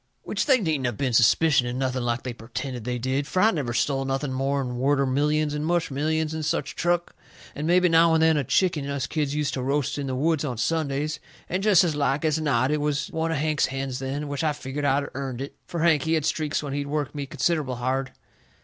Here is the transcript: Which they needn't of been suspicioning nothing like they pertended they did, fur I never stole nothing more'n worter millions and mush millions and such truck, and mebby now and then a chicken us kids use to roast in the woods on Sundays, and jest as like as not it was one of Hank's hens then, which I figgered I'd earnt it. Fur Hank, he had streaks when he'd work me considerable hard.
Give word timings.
Which 0.23 0.47
they 0.47 0.59
needn't 0.59 0.87
of 0.87 0.97
been 0.97 1.13
suspicioning 1.13 1.75
nothing 1.77 2.01
like 2.01 2.23
they 2.23 2.33
pertended 2.33 2.85
they 2.85 2.97
did, 2.97 3.27
fur 3.27 3.41
I 3.41 3.51
never 3.51 3.71
stole 3.71 4.03
nothing 4.03 4.33
more'n 4.33 4.77
worter 4.79 5.05
millions 5.05 5.53
and 5.53 5.63
mush 5.63 5.91
millions 5.91 6.33
and 6.33 6.43
such 6.43 6.75
truck, 6.75 7.15
and 7.53 7.67
mebby 7.67 7.87
now 7.87 8.15
and 8.15 8.23
then 8.23 8.35
a 8.35 8.43
chicken 8.43 8.89
us 8.89 9.05
kids 9.05 9.35
use 9.35 9.51
to 9.51 9.61
roast 9.61 9.99
in 9.99 10.07
the 10.07 10.15
woods 10.15 10.43
on 10.43 10.57
Sundays, 10.57 11.19
and 11.47 11.61
jest 11.61 11.83
as 11.83 11.95
like 11.95 12.25
as 12.25 12.41
not 12.41 12.71
it 12.71 12.81
was 12.81 13.11
one 13.11 13.31
of 13.31 13.37
Hank's 13.37 13.67
hens 13.67 13.99
then, 13.99 14.27
which 14.27 14.43
I 14.43 14.53
figgered 14.53 14.85
I'd 14.85 15.07
earnt 15.13 15.39
it. 15.39 15.55
Fur 15.67 15.83
Hank, 15.83 16.01
he 16.01 16.13
had 16.13 16.25
streaks 16.25 16.63
when 16.63 16.73
he'd 16.73 16.87
work 16.87 17.13
me 17.13 17.27
considerable 17.27 17.75
hard. 17.75 18.11